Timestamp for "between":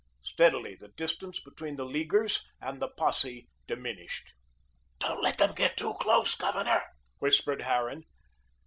1.39-1.75